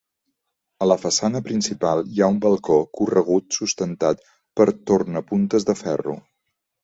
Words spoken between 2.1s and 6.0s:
hi ha un balcó corregut sustentat per tornapuntes de